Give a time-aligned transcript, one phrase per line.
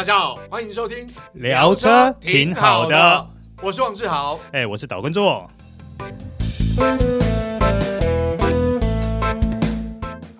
[0.00, 3.30] 大家好，欢迎收听聊车挺好的，
[3.62, 5.50] 我是王志豪，哎，我是岛根座。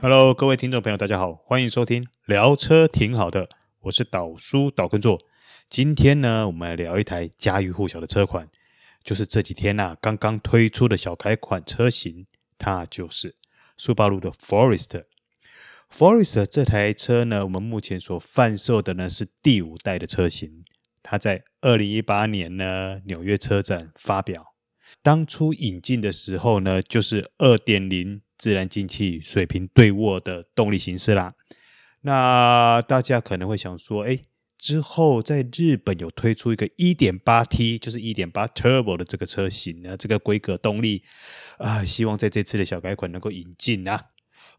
[0.01, 3.51] Hello，各位听众朋友，大家好，欢迎收听聊车挺好的，
[3.81, 5.19] 我是岛叔岛根座。
[5.69, 8.49] 今天呢，我们来聊一台家喻户晓的车款，
[9.05, 13.37] 就是这几天呐、啊、刚刚推出的小改款车型，它就是
[13.77, 15.05] 苏巴路的 Forester。
[15.93, 20.65] Forester 这台车呢，我们目前所贩售的呢是第五代的车型。
[21.03, 24.55] 它在二零一八年呢纽约车展发表，
[25.03, 31.35] 当初引进的时候呢，就是二点零自然进气水平对卧的动力形式啦。
[32.03, 34.19] 那大家可能会想说，哎，
[34.57, 41.03] 之后在日本有推出一个一点八 T，就是一点八 Turbo 的这个车型呢，这个规格动力
[41.59, 44.07] 啊，希望在这次的小改款能够引进啊。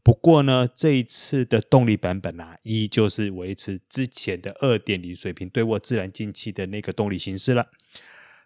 [0.04, 7.67] 不过呢，这一次的动力版本啊，依旧是维持之前的二点零水平对卧自然进气的那个动力形式了。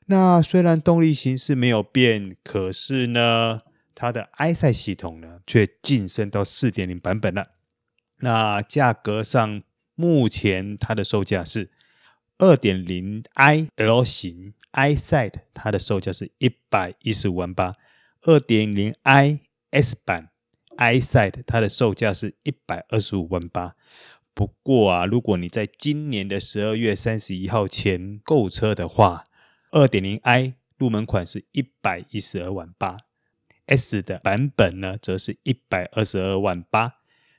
[0.08, 3.62] 那虽然动力形式没有变，可是呢，
[3.96, 7.48] 它的 i 塞系统呢，却晋升到四点零版本了。
[8.20, 9.64] 那价格上，
[9.96, 11.72] 目前它的售价是
[12.38, 17.74] 二点零 i L 型 EyeSight，它的售价是一百一十五万八，
[18.24, 19.40] 二点零 i
[19.72, 20.32] S 版。
[20.78, 23.76] iSight 它的售价是一百二十五万八，
[24.34, 29.24] 不过啊，如果你在今年的十二月三十一号前购车的话，
[29.72, 32.98] 二点零 i 入门款是一百一十二万八
[33.66, 36.96] ，S 的版本呢则是一百二十二万八。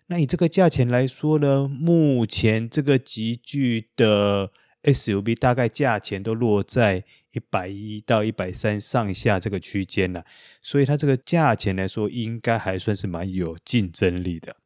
[0.06, 4.52] 那以这个价钱来说呢，目前这个级距的。
[4.86, 7.02] SUV 大概价钱都落在
[7.36, 10.24] 一百一到一百三上下这个区间呢，
[10.62, 14.56] 所以它这个价钱来说，应该还算是蛮有竞争力的。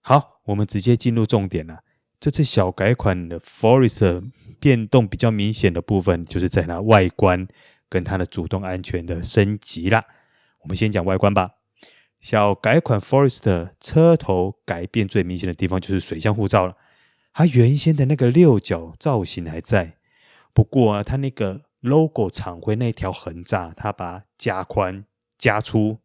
[0.00, 1.84] 好，我们直接进入重点了。
[2.18, 7.46] 这次小改款的 Forester 变动比较明显的部分，就是在它外观
[7.88, 10.04] 跟它的主动安全的升级啦。
[10.62, 11.52] 我们先讲外观吧。
[12.18, 16.74] 小改款 Forester 车头改变最明显的地方，就是水箱护罩了。
[17.32, 19.98] 它原先的那个六角造型还在，
[20.54, 25.04] 不过啊，它那个 logo 厂徽那条横栅，它把它加宽
[25.38, 25.98] 加粗，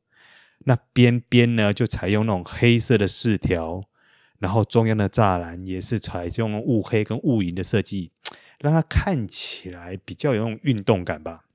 [0.59, 3.83] 那边边呢就采用那种黑色的饰条，
[4.39, 8.11] 然后中央的栅栏也是采用雾黑跟雾银的设计，
[8.59, 11.45] 让它看起来比较有那种运动感吧。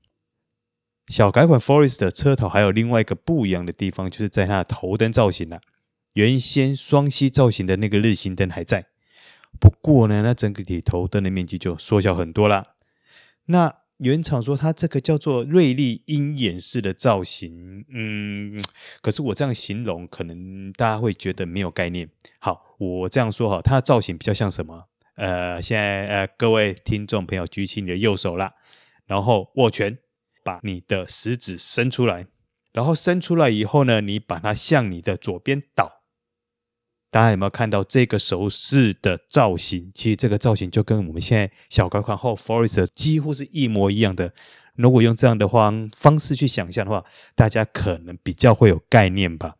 [1.07, 5.61] 小改款 Forest 的车头还有另外一个不一样的地方，就是在它的头灯造型了。
[6.15, 8.87] 原先双吸造型的那个日行灯还在。
[9.59, 12.75] 不过呢，那整个体头灯的面积就缩小很多了。
[13.45, 18.55] 那原厂说它这个叫做锐利鹰眼式的造型，嗯，
[19.01, 22.09] 可是我这样形容，可能大家会觉得没有概念。
[22.39, 24.85] 好，我这样说哈，它的造型比较像什么？
[25.15, 28.53] 呃，现在呃，各位听众朋友举起你的右手啦，
[29.07, 29.97] 然后握拳，
[30.43, 32.27] 把你的食指伸出来，
[32.71, 35.96] 然后伸出来以后呢，你把它向你的左边倒。
[37.17, 39.91] 大家有没有看到这个手势的造型？
[39.95, 44.31] 其实这个造型就跟我们现在小改款后 Forester 几乎是一模一样的。
[44.75, 49.55] 如果用这样的话方式去想象的话，大家可能比较会有概念吧。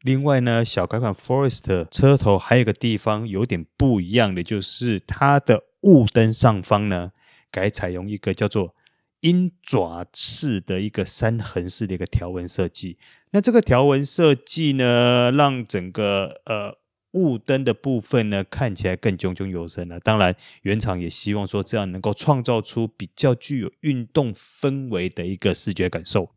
[0.00, 7.10] 另外呢，小改款 Forester 车头还有一个地方有点不一样的，就是它的雾灯上方呢
[7.50, 8.74] 改采用一个叫做
[9.20, 12.98] 鹰爪式的一个三横式的一个条纹设计。
[13.32, 16.78] 那这个条纹设计呢，让整个呃
[17.12, 20.00] 雾灯的部分呢看起来更炯炯有神了。
[20.00, 26.30] 当然，原厂也希望说这样能够创造出比较具有运动氛围的一个视觉感受。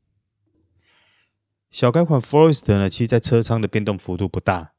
[1.71, 4.72] 小改款 Forest 呢，其实在车舱的变动幅度不大，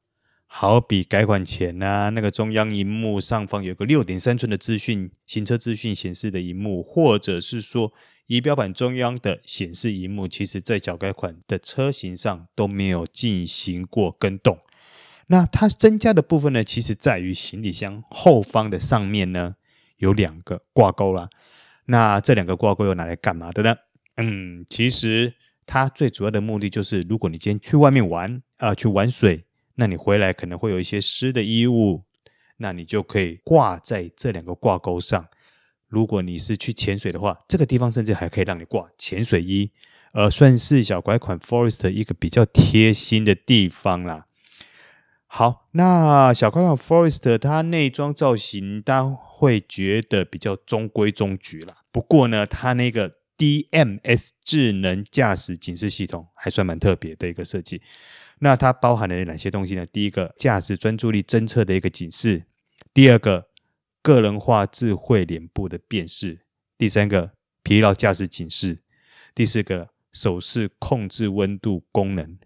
[0.56, 7.92] 好比改款前啊，那个中央荧幕上方有个六点三寸的资讯行车资讯显示的荧幕，或者是说。
[8.26, 14.60] 仪表板中央的显示荧幕，其实在小改款的车型上都没有进行过更动。
[15.26, 19.56] 那它增加的部分呢，其实在于行李箱后方的上面呢，
[19.98, 21.28] 有两个挂钩啦。
[21.86, 23.74] 那这两个挂钩又拿来干嘛的呢？
[24.16, 25.34] 嗯，其实
[25.66, 29.44] 它最主要的目的就是，如果你今天去外面玩啊、去玩水，
[29.76, 32.04] 那你回来可能会有一些湿的衣物，
[32.58, 35.26] 那你就可以挂在这两个挂钩上。
[35.88, 39.70] 如果你是去潜水的话，这个地方甚至还可以让你挂潜水衣，
[40.12, 44.26] 呃，算是小拐款 Forest 一个比较贴心的地方啦。
[45.26, 51.78] 好，那小拐款 Forest 它内装造型，大家会觉得比较中规中矩啦。
[51.90, 57.82] 不过呢，它那个 DMS 智能驾驶警示系统还算蛮特别的一个设计。
[58.40, 59.86] 那它包含了哪些东西呢？
[59.86, 62.42] 第一个，驾驶专注力侦测的一个警示；
[62.92, 63.48] 第二个，
[64.02, 66.38] 个人化智慧脸部的辨识；
[66.76, 67.32] 第三个，
[67.62, 68.80] 疲劳驾驶警示；
[69.34, 72.36] 第四个，手势控制温度功能。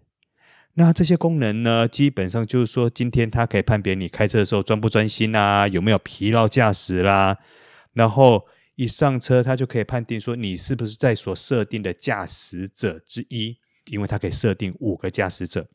[0.75, 7.37] 那这些功能呢，基本上就是说，今天它可以判别你开车的时候专不专心啊，有没有疲劳驾驶啦。
[7.93, 8.45] 然后
[8.79, 15.67] 一上车，它就可以判定说你是不是在所设定的驾驶者之一，因为它可以设定五个驾驶者。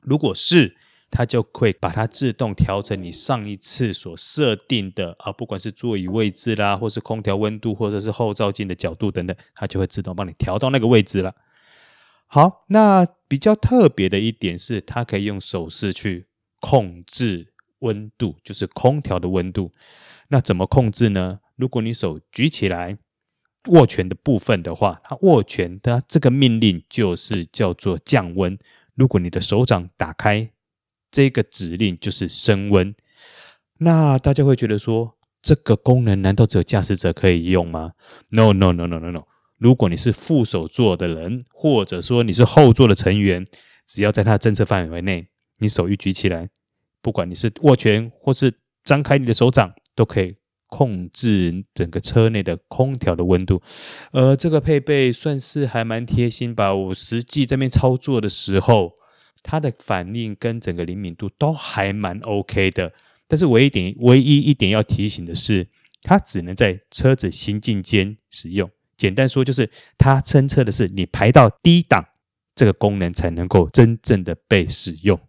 [0.00, 0.76] 如果是，
[1.10, 11.34] 它就会把它自动调成你上一次所设定的啊，不管是座椅位置啦，或是空调温度，或者是后照镜的角度等等，它就会自动帮你调到那个位置了。
[12.28, 16.28] 好，那比较特别的一点是，它可以用手势去
[16.60, 19.72] 控制温度，就是空调的温度。
[20.28, 21.40] 那怎么控制呢？
[21.56, 22.98] 如果你手举起来
[23.68, 28.56] 握拳的部分的话，它握拳的这个命令就是叫做降温。
[28.94, 30.50] 如果你的手掌打开，
[31.10, 32.94] 这个指令就是升温。
[33.78, 37.92] 那大家会觉得说，这个功能难道只有驾驶者可以用吗
[38.30, 39.24] ？No No No No No No。
[39.58, 43.46] 如果你是副手座的人，或者说你是后座的成员，
[43.86, 46.50] 只要在它的侦测范围内，你手一举起来，
[47.00, 48.54] 不管你是握拳或是
[48.84, 50.36] 张开你的手掌，都可以
[50.68, 53.62] 控制整个车内的空调的温度。
[54.12, 56.74] 呃，这个配备算是还蛮贴心吧。
[56.74, 58.92] 我实际这边操作的时候，
[59.42, 62.92] 它的反应跟整个灵敏度都还蛮 OK 的。
[63.28, 65.68] 但是唯一一点，唯一一点要提醒的是，
[66.02, 68.70] 它只能在车子行进间使用。
[68.96, 72.04] 简单说，就是它侦测的是你排到低档，
[72.54, 75.20] 这个功能才能够真正的被使用。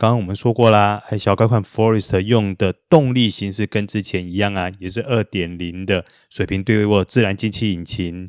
[0.00, 8.26] 刚刚我们说过啦，小改款 Forest 用的动力形式跟之前一样啊，也是二点零的水平对卧自然进气引擎。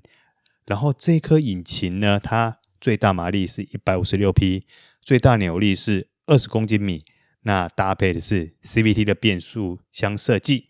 [0.66, 4.66] 然后这颗引擎呢，它最大马力是一百五十六匹，
[5.02, 7.00] 最大扭力是二十公斤米。
[7.44, 10.66] 那搭配的是 CVT 的变速箱设计。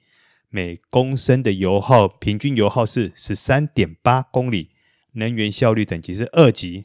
[0.50, 4.70] 每公升的油耗，平均油耗是十三点八公里，
[5.14, 6.84] 能源效率等级是二级。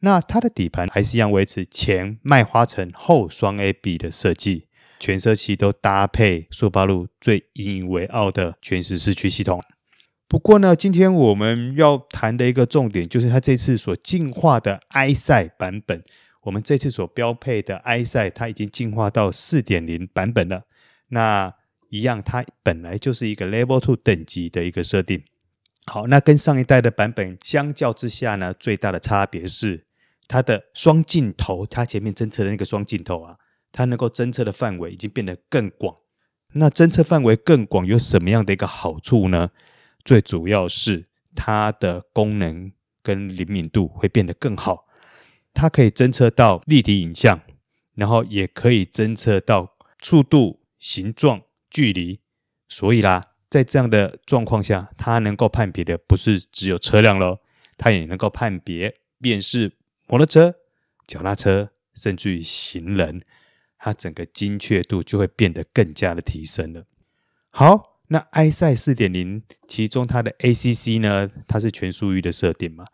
[0.00, 4.68] 那它的底盘还是一样维持前麦花臣后双 A B 的设计，
[5.00, 9.62] 全车系都搭配速八路最引以为傲的全时四驱系统。
[10.28, 16.02] 不过呢，今天我们要谈的一个重点，就是它这次所进化的埃赛版本。
[16.42, 20.62] 我们这次所标配的埃赛，它已经进化到四点零版本了。
[21.08, 21.54] 那
[21.90, 25.22] 一样，它本来就是一个 Level Two 等级的一个设定。
[25.86, 29.86] 好，那跟上一代的版本相较之下呢，最大的差别是
[30.26, 33.36] 它的双镜头，它前面侦测的那个双镜头啊，
[33.72, 35.96] 它能够侦测的范围已经变得更广。
[36.54, 39.50] 那侦测范围更广有什么样的一个好处呢？
[40.04, 42.72] 最主要是它的功能
[43.02, 44.86] 跟灵敏度会变得更好。
[45.54, 47.40] 它可以侦测到立体影像，
[47.94, 51.42] 然后也可以侦测到速度、形状。
[51.68, 52.20] 距离，
[52.68, 57.40] 所以啦，在这样的状况下，它能够判别的不是只有车辆咯，
[57.78, 59.72] 它也能够判别便是
[60.08, 60.54] 摩托车、
[61.06, 63.22] 脚踏车，甚至于行人，
[63.78, 66.84] 它整个精确度就会变得更加的提升了。
[67.50, 72.84] 好，那埃赛四点零，其中它的 ACC 呢，它是全速域的设定嘛？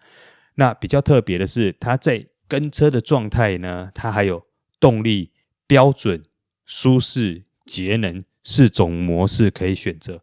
[0.57, 4.47] 那比较特别的是，它在跟车的状态呢，它还有
[4.79, 5.33] 动力、
[5.67, 6.25] 标准、
[6.67, 8.23] 舒适、节能。
[8.45, 10.23] 四种模式可以选择，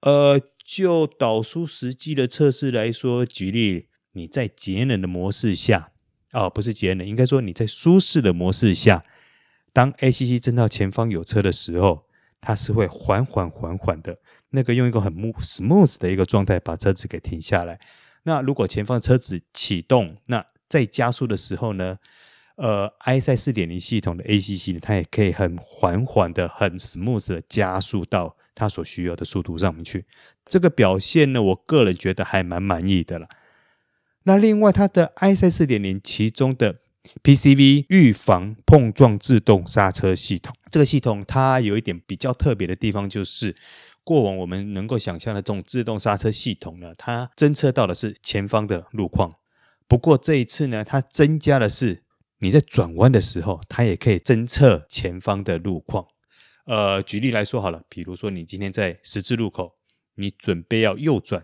[0.00, 5.92] 呃，就导出实际的测试来说，举例你在节能的模式下，
[6.32, 9.02] 哦，不是节能，应该说你在舒适的模式下，
[9.72, 12.06] 当 ACC 侦到前方有车的时候，
[12.40, 14.18] 它是会缓缓缓缓的，
[14.50, 17.80] 那个用一个很 smooth 的一个状态把车子给停下来。
[18.24, 21.98] 那如果前方车子启动，那在加速的时候呢？
[22.56, 30.04] 呃，埃赛四点零系统的 ACC 呢，它也可以很缓缓的、很 smooth 的加速到它所需要的速度上面去。
[30.44, 33.26] 这个表现呢，我个人觉得还蛮满意的了。
[34.22, 36.76] 那另外，它的埃赛四点零其中的
[37.24, 43.56] PCV 预防碰撞自动刹车系统，这个系统它有一点比较特别的地方，就是
[44.04, 49.34] 过往我们能够想象的这种自动刹车系统呢，它侦测到的是前方的路况。
[49.88, 52.03] 不过这一次呢，它增加的是。
[52.44, 56.06] 你在转弯的时候，它也可以侦测前方的路况。
[56.66, 59.76] 呃，举例来说好了，比如说你今天在十字路口，
[60.16, 61.42] 你准备要右转，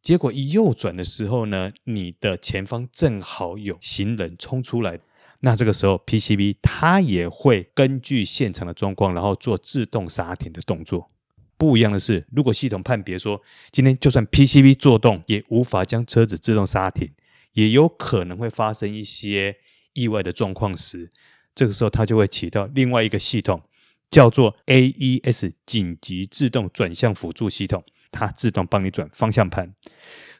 [0.00, 5.00] 结果一右转的时候呢，你的前方正好有行人冲出来，
[5.40, 11.10] 那这个时候 PCV 它也会根据现场的状况，然后做自动刹停的动作。
[11.58, 13.42] 不一样的是，如果系统判别说
[13.72, 17.10] 今天就算 PCV 作动也无法将车子自动刹停，
[17.54, 19.56] 也有可能会发生一些。
[19.94, 21.10] 意外的状况时，
[21.54, 23.62] 这个时候它就会启动另外一个系统，
[24.10, 29.74] 叫做 AES 紧急自动转向辅助系统，它自动帮你转方向盘。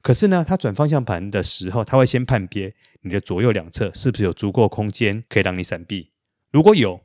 [0.03, 6.11] 可是呢，它转方向盘的时候，它会先判别你的左右两侧是不是有足够空间可以让你闪避。
[6.51, 7.01] 如果有，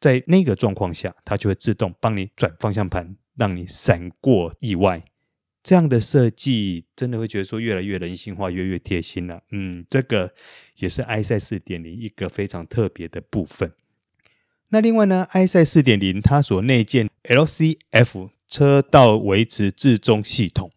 [0.00, 5.04] 在那个状况下，它就会自动帮你转方向盘，让你闪过意外。
[5.62, 9.42] 这样的设计真的会觉得说越来越人性化，越来越贴心了。
[9.50, 10.32] 嗯，这个
[10.78, 13.72] 也是 i 赛四点零一个非常特别的部分。
[14.70, 20.70] 那另外呢，i 赛四点零它所内建 LCF 车道维持自中系统。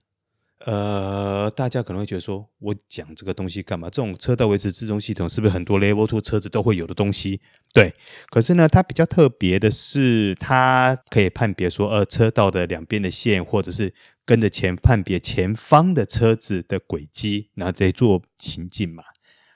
[0.65, 3.89] 呃，大家可能会觉得说，我讲这个东西干嘛？
[3.89, 7.41] 这种车道维持置中系统是不是很多 Level Two 车子都会有的东西？
[7.73, 7.93] 对，
[8.29, 13.93] 可是呢，它比较特别的是，它可以判别说，呃，车道的两边的线，或者是
[14.23, 19.03] 跟着前判别前方的车子的轨迹，然后再做行进嘛。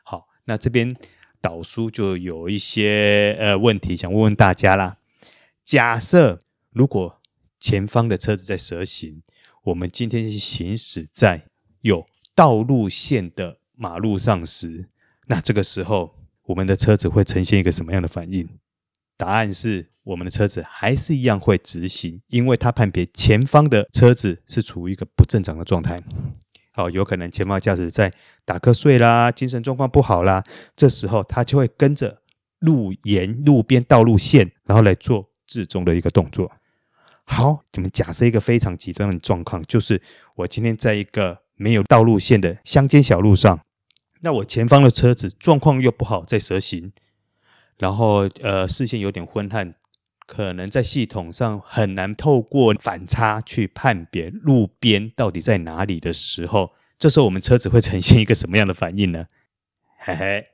[0.03, 0.93] 好，那这边
[1.39, 4.97] 导书就有一些呃问题想问问大家啦。
[5.63, 6.41] 假设
[6.73, 7.21] 如果
[7.61, 9.21] 前方的车子在蛇行。
[9.67, 11.43] 我们今天行驶在
[11.81, 14.87] 有道路线的马路上时，
[15.27, 18.47] 那这个时候我们的车子会呈现一个什么样的反应？
[19.17, 26.01] 答案是，我们的车子还是一样会直行，因为它判别前方的车子是处于一个不正常的状态。
[26.71, 28.13] 好，有可能前方驾驶在
[28.45, 30.41] 打瞌睡啦，精神状况不好啦，
[30.77, 32.21] 这时候他就会跟着
[32.59, 36.49] 路沿路边道路线，然后来做置中的一个动作。
[37.29, 40.01] 好，我们假设一个非常极端的状况，就是
[40.37, 43.59] 我今天在一个没有道路线的乡间小路上，
[44.21, 46.93] 那我前方的车子状况又不好，在蛇行，
[47.77, 49.75] 然后呃视线有点昏暗，
[50.25, 59.27] 可能在系统上很难透过反差去判别路边到底在哪里的时候，这时候我们车子会呈现一个什么样的反应呢？
[59.99, 60.45] 嘿嘿，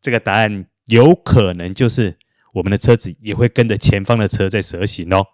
[0.00, 2.16] 这个答案有可能就是
[2.54, 5.26] 我们的车子也会跟着前方的车在蛇行哦。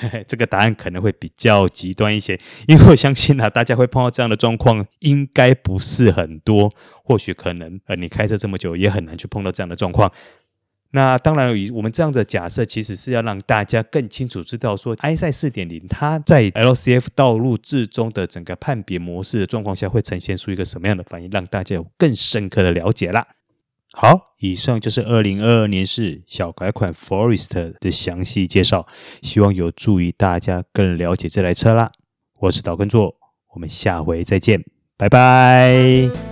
[0.00, 2.38] 嘿嘿，这个答案可能会比较极端一些，
[2.68, 6.72] 因为我相信啊，大家会碰到这样的状况，应该不是很多。
[7.02, 10.08] 或许可能，呃，你开车这么久，也很难去碰到这样的状况。
[10.92, 23.26] 那当然，以我们这样的假设，其实是要让大家更清楚知道说，iSight 四点零它在 LCF 道路置中的整个判别模式的状况下，会呈现出一个什么样的反应，让大家有更深刻的了解啦。
[23.92, 28.86] 好，以上就是二零二二年式小改款 Forester 的详细介绍，
[29.22, 31.90] 希望有助于大家更了解这台车啦。
[32.40, 33.16] 我是岛根座，
[33.54, 34.62] 我们下回再见，
[34.96, 36.27] 拜拜。